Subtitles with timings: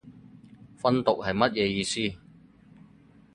[0.81, 2.17] 訓讀係乜嘢意思